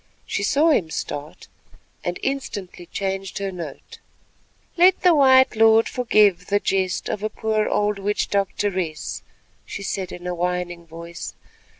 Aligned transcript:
She 0.25 0.41
saw 0.41 0.71
him 0.71 0.89
start, 0.89 1.47
and 2.03 2.17
instantly 2.23 2.87
changed 2.87 3.37
her 3.37 3.51
note. 3.51 3.99
"Let 4.75 4.99
the 5.03 5.13
white 5.13 5.55
lord 5.55 5.87
forgive 5.87 6.47
the 6.47 6.59
jest 6.59 7.07
of 7.07 7.21
a 7.21 7.29
poor 7.29 7.67
old 7.67 7.99
witch 7.99 8.27
doctoress," 8.31 9.21
she 9.63 9.83
said 9.83 10.11
in 10.11 10.25
a 10.25 10.33
whining 10.33 10.87
voice. 10.87 11.35